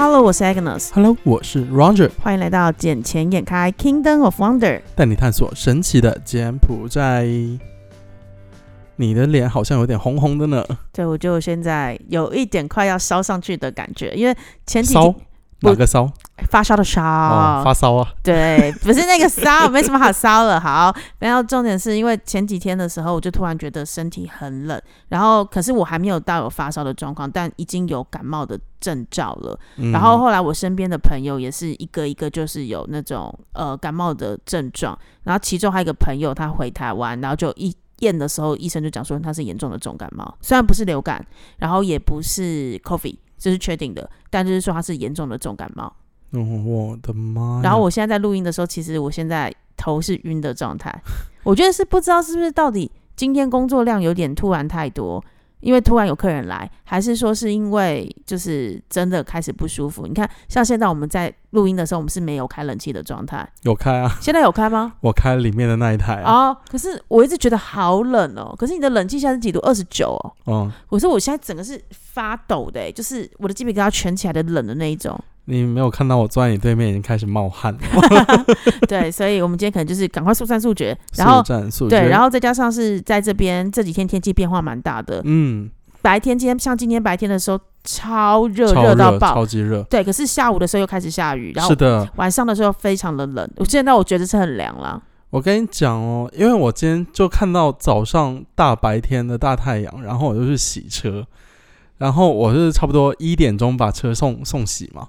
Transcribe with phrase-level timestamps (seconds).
[0.00, 0.90] Hello，我是 Agnes。
[0.94, 4.60] Hello，我是 Roger，欢迎来到《眼前眼开 Kingdom of Wonder》。
[4.94, 7.26] 带你探索神奇的柬埔寨。
[8.94, 14.36] 你的脸好像有点红红的呢，对，我就现在有一点快要烧上去的感觉，因为
[14.68, 15.14] 前几烧天
[15.58, 16.08] 不哪个烧？
[16.46, 18.08] 发烧的烧，哦，发烧啊！
[18.22, 20.60] 对，不是那个烧，没什么好烧了。
[20.60, 29.58] 好，然后重点是因为前几天的时候，我就突然觉得身体很冷，然后可是我还没有到有发烧的状况，但已经有感冒的征兆了。
[29.76, 41.24] 嗯然后后来我身边的朋友也是一个一个就是有那种呃感冒的症状，然后其中还有一个朋友他回台湾，然后就一验的时候，医生就讲说他是严重的重感冒，虽然不是流感，
[41.58, 45.92] 然后也不是 COVID，这是确定的，但就是说他是严重的重感冒。
[46.32, 47.60] 哦，我的妈！
[47.62, 50.94] 然后我现在在录音的时候，其实我现在头是晕的状态，
[51.42, 55.24] 我觉得是不知道是不是到底今天工作量有点突然太多，
[55.60, 60.06] 因为突然有客人来，还是说是因为就是真的开始不舒服？
[60.06, 64.92] 你看，像现在我们在录音的时候，我们是没有开冷气的状态，有开啊，现在有开吗？
[65.00, 66.48] 我开里面的那一台啊。
[66.50, 68.54] 哦，可是我一直觉得好冷哦。
[68.58, 69.58] 可是你的冷气现在是几度？
[69.60, 70.32] 二十九哦。
[70.46, 75.18] 嗯，我说我现在整个是发抖的欸，就是我的鸡皮疙瘩蜷起来的冷的那一种。
[75.50, 77.80] 你没有看到我坐在你对面已经开始冒汗了，
[78.86, 85.70] 对，所以我们今天可能就是赶快速战速决，然后速战速对，然后再加上是在这边这几天天气变化蛮大的，嗯，
[86.02, 92.06] 白天今天像今天白天的时候超热，热到爆，超级热，对，可是下午的时候又开始下雨，然后是的。
[92.16, 95.02] 晚上的时候非常的冷，我现在我觉得是很凉了。
[95.30, 101.26] 我跟你讲哦，因为我今天就看到早上大白天的大太阳，然后我就去洗车，
[101.96, 105.08] 然后我是差不多一点钟把车送送洗嘛，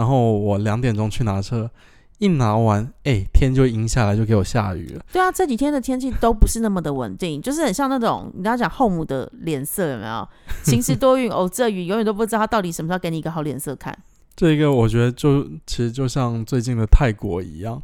[0.00, 1.70] 然后我两点钟去拿车，
[2.16, 5.04] 一拿完，哎，天就阴下来，就给我下雨了。
[5.12, 10.26] 对啊，这几天的天气都不是那么的稳定，就是很像那种你刚刚讲后母的脸色有没有？
[10.64, 13.94] 晴时多云，偶这雨，永远都不知道他到底什么时候给你一个好脸色看。
[14.34, 17.82] 这个我觉得就其实就像最近的泰国一样，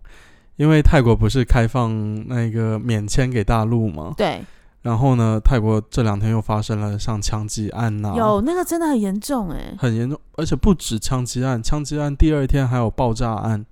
[0.56, 4.14] 因为泰国不是开放那个免签给大陆吗？
[4.16, 4.40] 对，
[4.86, 13.66] 然后呢，泰国这两天又发生了像枪击案呐、有那个真的很严重哎、很严重，而且不止枪击案，枪击案第二天还有爆炸案，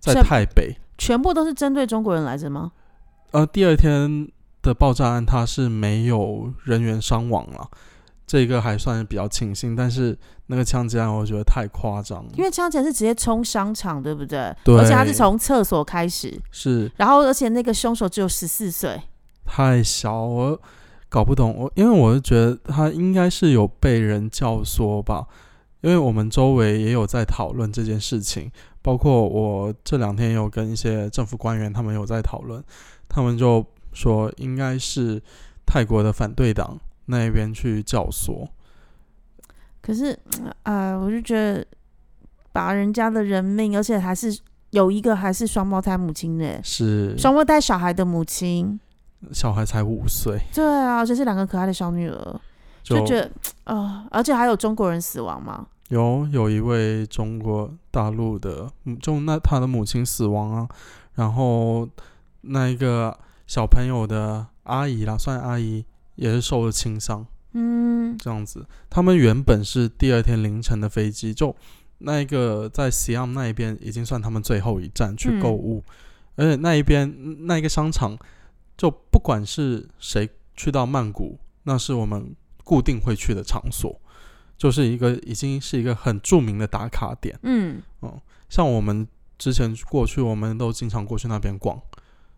[0.00, 0.74] 在是台北。
[0.96, 2.72] 全部都是针对中国人来着吗？
[3.32, 4.26] 呃，第二天
[4.62, 7.68] 的爆炸案它是没有人员伤亡了，
[8.26, 9.76] 这个还算是比较庆幸。
[9.76, 10.16] 但是
[10.46, 14.56] 那个枪击案我觉得太夸张了，因为枪击案是直接冲商场，对不对？
[14.64, 18.98] 对而且他是从厕所开始，是然后而且那个凶手只有十四岁，
[19.46, 20.60] 太小，我
[21.08, 21.54] 搞不懂。
[21.56, 25.26] 我因为我是觉得他应该是有被人教唆吧，
[25.80, 28.50] 因为我们周围也有在讨论这件事情，
[28.82, 32.62] 包括我这两天有跟一些政府官员他们有在讨论，
[33.08, 35.22] 他们就说应该是
[35.64, 38.46] 泰国的反对党那边去教唆。
[39.80, 40.18] 可是，
[40.64, 41.64] 啊，我就觉得
[42.52, 44.36] 把人家的人命，而且还是
[44.70, 48.80] 有一个还是双胞胎母亲呢，是双胞胎小孩的母亲，
[49.32, 52.40] 小孩才五岁，对啊，而且是两个可爱的小女儿，
[52.82, 53.30] 就就觉得
[53.64, 60.68] 啊、而且还有中国人死亡嘛，有有一位中国大陆的，嗯就那他的母亲死亡啊，
[61.14, 61.88] 然后
[62.42, 63.16] 那一个
[63.46, 65.84] 小朋友的阿姨啦，算阿姨
[66.14, 68.66] 也是受了轻伤，嗯，这样子。
[68.88, 71.54] 他们原本是第二天凌晨的飞机，就
[71.98, 75.82] 那一个在 Siam 那一边已经算他们最后一站去购物，
[76.36, 77.12] 而且那一边
[77.46, 78.16] 那一个商场，
[78.76, 84.00] 就不管是谁去到曼谷，那是我们固定会去的场所。
[84.58, 91.78] 就是一个已经是一个很著名的打卡点，嗯，哦像我们之前过去，我们都经常过去那边逛，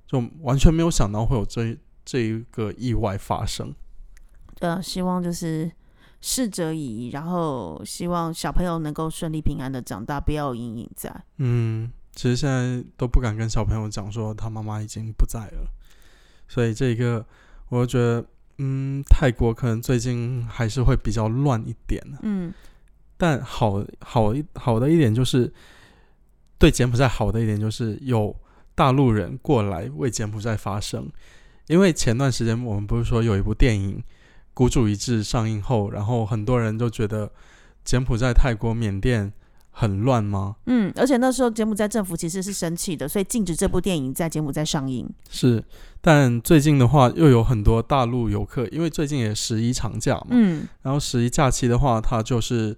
[0.04, 3.72] 就完全没有想到会有这这一个意外发生。
[4.58, 5.70] 呃，希望就是
[6.20, 11.24] 逝者已矣，然后希望小朋友能够顺利平安的长大，不要有阴影在。
[11.36, 15.70] 嗯，其实现在都不敢跟小朋友讲说他妈妈已经不在了，
[16.48, 17.24] 所以这个
[17.68, 18.24] 我觉得，
[18.58, 22.52] 嗯，泰国可能最近还是会比较乱一点，嗯，
[23.16, 25.52] 但好好一好的一点就是，
[26.58, 28.34] 对柬埔寨好的一点就是有
[28.74, 31.08] 大陆人过来为柬埔寨发声，
[31.66, 33.98] 因为前段时间我们不是说有一部电影
[34.54, 37.30] 《孤注一掷》上映后，然后很多人就觉得
[37.84, 39.32] 柬埔寨、泰国、缅甸
[39.78, 40.56] 很乱吗？
[40.66, 45.08] 嗯，而且那时候柬埔寨政府其实是生气的，所以禁止这部电影在柬埔寨上映。
[45.30, 45.62] 是，
[46.00, 52.76] 但最近的话又有很多大陆游客，因为最近也十一长假嘛，嗯然后十一假期的话，他就是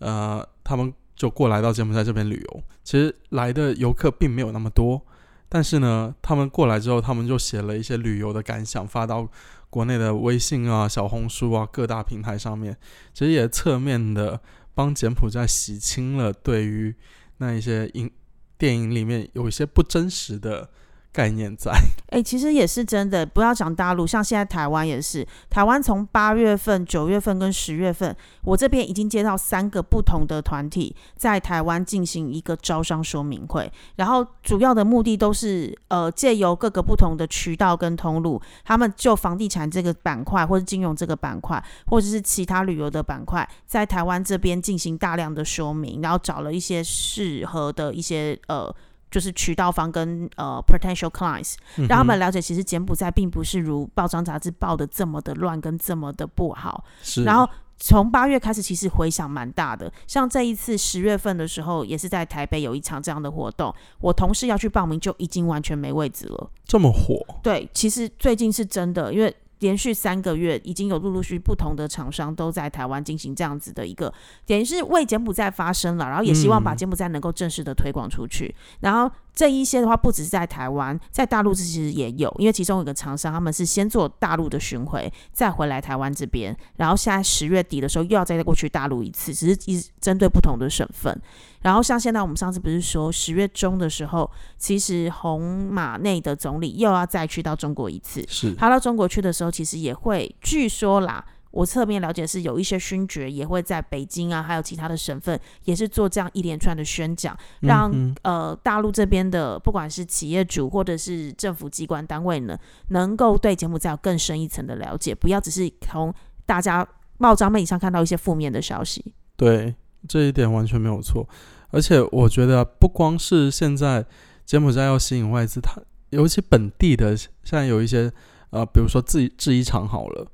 [0.00, 2.62] 呃，他们就过来到柬埔寨这边旅游。
[2.82, 5.00] 其实来的游客并没有那么多，
[5.48, 9.26] 但是呢，他们过来之后，他们就写了一些旅游的感想，发到
[9.70, 12.76] 国内的微信啊、小红书啊各大平台上面，
[13.14, 14.38] 其实也侧面的
[14.74, 16.94] 帮柬埔寨洗清了对于
[17.38, 18.10] 那一些影
[18.58, 20.70] 电影里面有一些不真实的。
[21.14, 21.70] 概念在，
[22.10, 23.24] 哎，其实也是真的。
[23.24, 48.74] 不要讲大陆，像现在台湾也是，台湾从八月份、九月份跟十月份，我这边已经接到三个不同的团体在台湾进行一个招商说明会，然后主要的目的都是呃借由各个不同的渠道跟通路，他们就房地产这个板块，或者金融这个板块，或者是其他旅游的板块，在台湾这边进行大量的说明，然后找了一些适合的一些呃。
[49.14, 51.54] 就是渠道方跟呃 potential clients，
[51.88, 56.84] 让他们了解，其实柬埔寨并不是如报章杂志报的这么的乱跟这么的不好。
[57.00, 57.22] 是。
[57.22, 59.92] 然后从八月开始，其实回响蛮大的。
[60.08, 66.50] 像这一次十月份的时候，也是在台北有一场这样的活动，我同事要去报名就已经完全没位置了。
[66.66, 67.24] 这么火？
[67.40, 69.32] 对，其实最近是真的，因为。
[69.64, 74.12] 连续三个月，已经有陆陆续续不同的厂商都在台湾进行这样子的一个，
[74.44, 79.10] 等于是为柬埔寨发声了，然后也希望把柬埔寨能够正式的推广出去，然后。
[79.34, 91.20] 这一些的话，不只是在台湾，在大陆其实也有，因为其中有个厂商，他们是先做大陆的巡回，再回来台湾这边，然后现在十月底的时候又要再过去大陆一次，只是一针对不同的省份。
[91.62, 101.24] 然后像现在我们上次不是说十月中的时候，其实红马内的总理又要再去到中国一次，是他到中国去的时候，其实也会据说啦。
[101.54, 112.58] 我侧面了解是有一些勋爵也会在北京啊，还有其他的省份，也是做这样一连串的宣讲，让呃大陆这边的不管是企业主或者是政府机关单位呢，
[112.88, 116.12] 能够对柬埔寨有更深一层的了解，不要只是从
[116.44, 116.86] 大家
[117.18, 119.14] 报章媒体上看到一些负面的消息。
[119.36, 119.74] 对，
[120.08, 121.28] 这一点完全没有错。
[121.70, 124.04] 而且我觉得不光是现在
[124.44, 125.80] 柬埔寨要吸引外资，它
[126.10, 128.12] 尤其本地的现在有一些
[128.50, 130.26] 呃，比如说制制衣厂好了。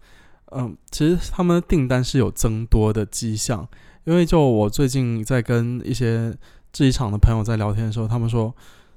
[0.53, 3.67] 嗯，其实他们的订单是有增多的迹象，
[4.05, 6.37] 因为就我最近在跟一些
[6.73, 8.55] 制衣厂的朋友在聊天的时候，他们说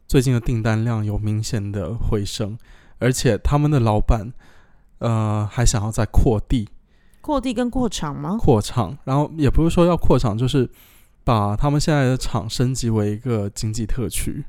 [0.07, 2.57] 最近的订单量有明显的回升，
[2.99, 4.33] 而且他们的老板
[4.99, 6.67] 呃还想要再扩地，
[7.21, 8.37] 扩地跟扩厂吗？
[8.39, 10.69] 扩厂，然后也不是说要扩厂，就是
[11.23, 14.43] 把他们现在的厂升级为一个经济特区。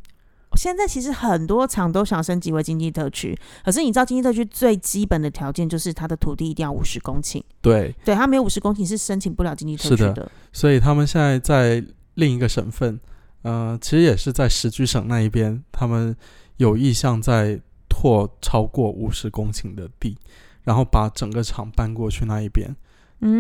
[0.57, 7.43] 现在其实很多厂都想升级为经济特区，可是你知道经济特区最基本的条件就是它的土地一定要五十公顷。
[7.61, 10.31] 对，对，它没有五十公顷是申请不了经济特区的。
[10.53, 11.85] 所以他们现在在
[12.15, 12.99] 另一个省份，
[13.43, 16.15] 呃，其实也是在石居省那一边，他们
[16.57, 20.17] 有意向在拓超过五十公顷的地，
[20.63, 22.75] 然后把整个厂搬过去那一边，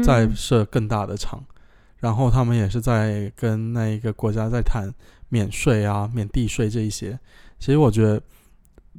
[0.02, 1.44] 再设更大的厂。
[1.99, 4.93] 然后他们也是在跟那一个国家在谈。
[5.35, 7.19] 免税啊，免地税这一些，
[7.59, 8.23] 其实我觉得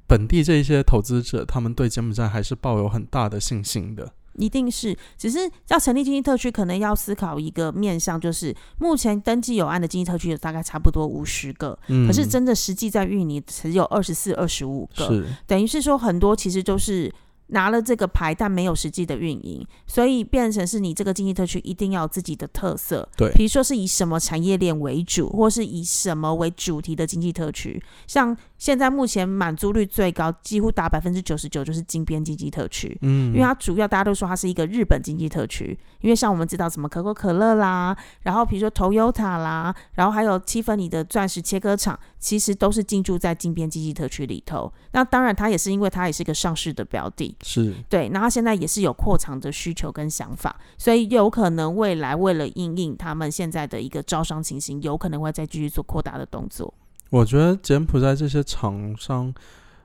[0.06, 4.12] 本地这一些投资者，他们对柬埔寨还是抱有很大的信心的。
[4.34, 17.10] 一定是，只是要成立经济特区，可能要思考一个面向，就是目前登记有案的经济特区有大概差不多五十个，可是真的实际在运营只有二十四、二十五个，等于是说很多其实都是。
[17.48, 23.08] 拿了这个牌，但没有实际的运营，所以变成是你这个经济特区一定要有自己的特色。
[23.16, 28.36] 对，比如说是以什么产业链为主，或是以什么为主题的经济特区，像。
[28.66, 32.98] 现在目前满足率最高，几乎达百分之九十九，就是金边经济特区。
[33.04, 44.74] 嗯，因为它主要大家都说它是一个日本经济特区，因为像我们知道什么可口可乐啦，然后比如说 Toyota 啦，然后还有七分尼的钻石切割厂，其实都是进驻在金边经济特区里头。
[44.94, 48.10] 那当然，它也是因为它也是一个上市的标的，是对。
[48.10, 56.74] 那它现在也是有扩厂的需求跟想法，所以有可能未来为了应应他们现在的一个招商情形，有可能会再继续做扩大的动作。
[57.12, 59.34] 我觉得柬埔寨这些厂商，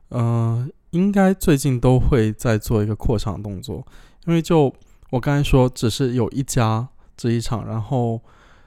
[0.08, 3.86] 呃，应该最近都会在做一个扩厂动作，
[4.26, 4.74] 因为就
[5.10, 8.20] 我刚才说，只是有一家制衣厂，然后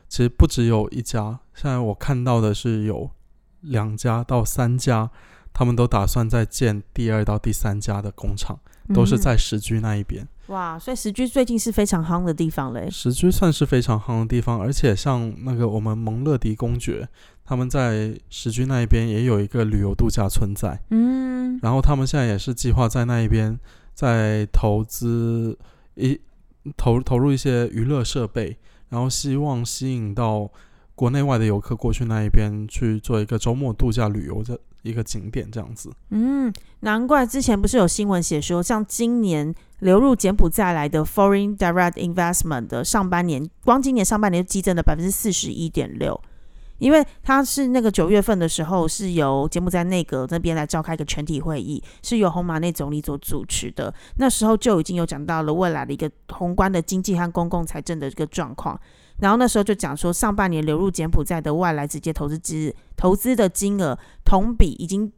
[0.08, 3.10] 其实不只有一家，现在我看到的是有
[3.62, 5.10] 两家到三家，
[5.52, 8.60] 他们都打算在建第二到第三家的工厂，
[8.94, 10.28] 都是在石居那一边。
[10.48, 12.90] 哇，所以石居最近是非常夯的地方嘞。
[12.90, 17.08] 石居算是非常夯的地方，而且像那个我们蒙乐迪公爵。
[17.46, 23.60] 他们在石居那一边也有一个旅游度假村在，嗯，然后他们现在也是计划在那一边
[23.94, 25.58] 在投资
[25.96, 26.20] 一
[26.78, 28.58] 投投入一些娱乐设备，
[28.90, 30.50] 然后希望吸引到
[30.96, 35.92] 国内外的游客过去那一边去做一个周末度假旅游的一个景点这样子。
[36.12, 46.22] 嗯，难怪之前不是有新闻写说，像今年流入柬埔寨来的 foreign direct investment 的上半年，光今年上半年就激增了百分之四十一点六。
[46.80, 53.94] 因为他是那个九月份的时候，是由柬埔寨内阁那边来召开一个全体会议，是由洪马内总理所主持的。
[54.18, 58.80] 那时候就已经有讲到了未来的一个宏观的经济和公共财政的这个状况。
[59.20, 65.12] 然后那时候就讲说，上半年流入柬埔寨的外来直接投资资投资的金额同比已经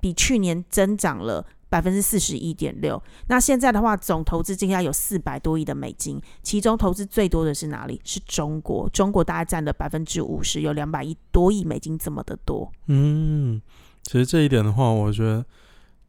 [0.00, 1.46] 比去年增长了。
[1.72, 7.98] 百分之四十一点六，那现在的话，总投资金额有四百多亿的美金，其中投资最多的是哪里？
[8.04, 12.70] 是中国，中国大概占了百分之五十，有两百亿多亿美金这么的多。
[12.88, 13.58] 嗯，
[14.02, 15.42] 其实这一点的话，我觉得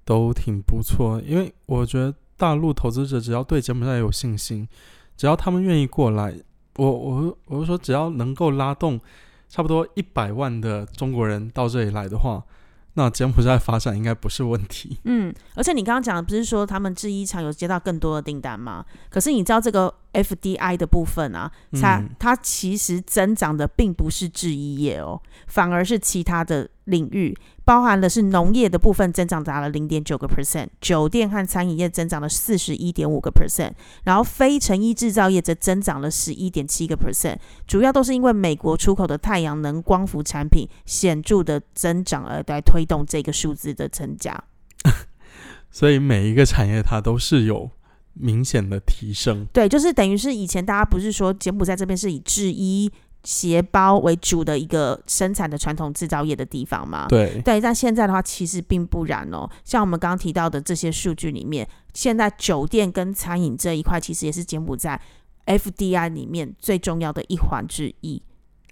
[0.03, 4.67] 都挺不错，因为我觉得大陆投资者只要对柬埔寨有信心，
[5.15, 6.35] 只要他们愿意过来，
[6.75, 8.99] 我我我是说，只要能够拉动
[9.47, 12.43] 差不多一百万的中国人到这里来的话。
[12.95, 14.99] 那柬埔寨发展应该不是问题。
[15.05, 18.85] 嗯，而且你刚刚讲的不是说他们制衣厂有接到更多的订单吗？
[19.09, 27.35] 可是你知道这个 FDI 的部分啊，它它其实增长的并不是制衣业哦，反而是其他的领域。
[27.65, 33.71] 包含的是农业的部分增长达了零点九个 percent，酒店和餐饮业增长了四十一点五个 percent，
[34.03, 44.43] 然后非成衣制造业则增长了十一点七个 percent，主要都是因为美国出口的太阳能光伏产品显著的增长而来推动这个数字的增加。
[45.71, 47.71] 所以每一个产业它都是有
[48.13, 49.47] 明显的提升。
[49.53, 52.91] 对，就是等于是以前大家不是说柬埔寨这边是以制衣。
[53.23, 57.07] 鞋包为主的一个生产的传统制造业的地方嘛？
[57.07, 59.49] 对对，但现在的话其实并不然哦。
[59.63, 64.99] 像我们刚刚提到的这些数据里面，现在酒店跟餐饮这一块其实也是柬埔寨
[65.45, 68.21] FDI 里面最重要的一环之一。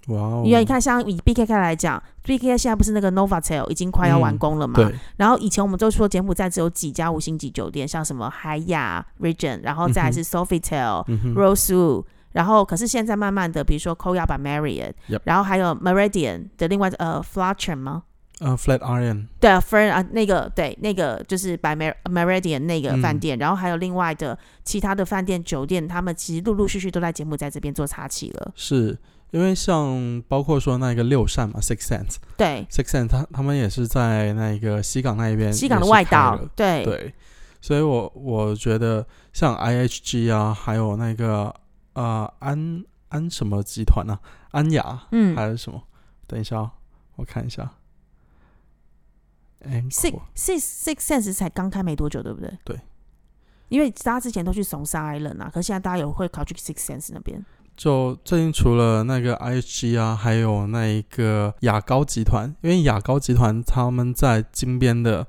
[0.08, 0.42] 哇哦！
[0.44, 4.74] 因为你看，像以 BKK 来讲，BKK 现在不是那个 Novotel 已经快要完工了嘛？
[4.74, 4.92] 对。
[5.16, 12.04] 然后以前我们都说柬埔寨只有几家五星级酒店，像什么海雅 Region，然后再是 Sofitel、Rosewood。
[12.32, 18.04] 然后，可是现在慢慢的，比如说 Koya by Marriott，然后还有 Meridian 的另外呃 Flutter 吗？
[18.40, 19.26] 呃，Flat Iron。
[19.38, 28.50] 对啊，Flat 啊，那个对，那个就是 by Meridian 那个饭店，然后还有另外的其他的饭店酒店，他们其实陆陆续续都在节目在这边做插旗了。
[28.56, 28.98] 是
[29.30, 37.14] 因为像包括说那个六扇嘛，Six Sense，对，Six Sense，他他们也是在那个西港那一边，西港的外岛，对对，
[37.60, 41.54] 所以我我觉得像 IHG 啊，还有那个。
[41.94, 44.18] 啊，安安什么集团呢？
[44.50, 45.82] 安雅，嗯，还是什么？
[46.26, 46.70] 等一下，
[47.16, 47.72] 我看一下。
[49.62, 52.58] Six Six Six Sense 才刚开没多久，对不对？
[52.64, 52.80] 对。
[53.68, 57.44] 因为大家之前都去怂沙 Island 啊，可是现在大家有会考去 Six Sense 那边。
[57.74, 65.26] 就最近除了那个 IHG 啊，还有那一个雅高集团，因为雅高集团他们在金边的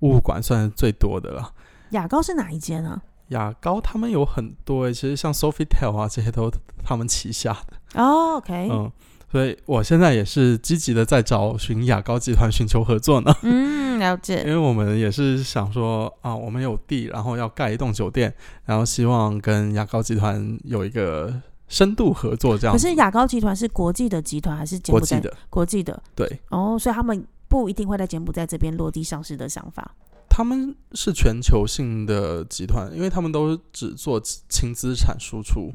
[0.00, 1.54] 物管算是最多的了。
[1.90, 3.02] 雅高是哪一间啊？
[3.28, 6.50] 雅高他们有很多其实像 Sofitel 啊这些都
[6.84, 8.90] 他们旗下的哦，OK，嗯，
[9.32, 13.34] 所以我现在也是积极的在找寻雅高集团寻求合作呢。
[13.42, 14.42] 嗯，了解。
[14.46, 18.32] 因为我们也是想说啊，我们有地，然后要盖一栋酒店，
[18.64, 21.34] 然后希望跟雅高集团有一个
[21.66, 22.76] 深度合作这样。
[22.76, 25.34] 可是雅高集团是国际的集团还是国际的？
[25.50, 26.40] 国际的，对。
[26.50, 29.92] 哦，所以他们不一定会在柬埔寨这边落地上市的想法。
[30.36, 35.72] 他们是全球性的集团，因为他们都只做轻资产输出，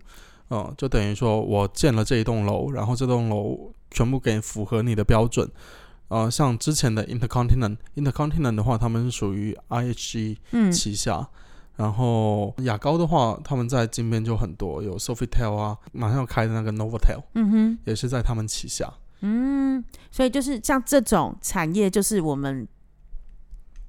[0.52, 5.50] 嗯，就等于说我建了这一栋楼，然后这栋楼全部给符合你的标准，
[6.10, 10.38] 呃，像之前的 Intercontinent，Intercontinent 的话，他们是属于 IHG
[10.72, 11.28] 旗下，
[11.78, 22.68] 然后雅高的话，他们在金边就很多，有 Sofitel 啊，马上要开的那个 Novotel，嗯哼，也是在他们旗下，嗯，所以就是像这种产业，就是我们。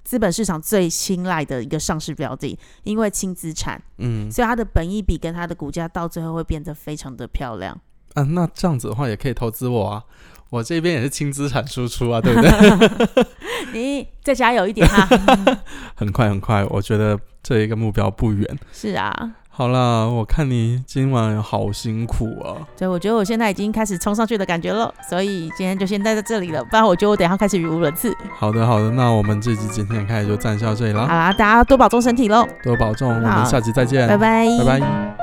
[0.04, 7.80] 资本市场最青睐的一个上市标的，因为轻资产，嗯，所以它的本益比跟它的股价到最后会变得非常的漂亮。
[8.14, 10.04] 啊，那这样子的话也可以投资我啊，
[10.50, 13.26] 我这边也是轻资产输出啊，对不对？
[13.72, 15.08] 你再加油一点哈，
[15.96, 18.58] 很快很快，我觉得这一个目标不远。
[18.72, 19.36] 是啊。
[19.54, 22.56] 好啦，我看你今晚好辛苦啊！
[22.74, 28.16] 对，我觉得我现在已经开始冲上去的感觉了，所以今天就先待在这里了，不然我觉得我等下开始语无伦次。
[28.34, 31.06] 好的，好的，那我们这集今天开始就暂时到这里了。
[31.06, 35.21] 好啦，大家多保重身体喽，多保重，我们下集再见，拜拜，拜拜。